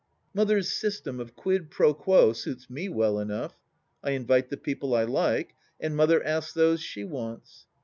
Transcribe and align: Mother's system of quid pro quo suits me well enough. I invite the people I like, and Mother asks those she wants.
Mother's 0.33 0.73
system 0.73 1.19
of 1.19 1.35
quid 1.35 1.69
pro 1.69 1.93
quo 1.93 2.33
suits 2.33 2.71
me 2.71 2.89
well 2.89 3.19
enough. 3.19 3.53
I 4.03 4.13
invite 4.13 4.49
the 4.49 4.57
people 4.57 4.95
I 4.95 5.03
like, 5.03 5.53
and 5.79 5.95
Mother 5.95 6.23
asks 6.23 6.53
those 6.53 6.81
she 6.81 7.03
wants. 7.03 7.67